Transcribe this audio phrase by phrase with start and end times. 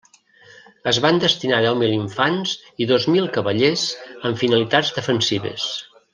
[0.91, 2.53] Es van destinar deu mil infants
[2.85, 3.85] i dos mil cavallers
[4.31, 5.69] amb finalitats defensives.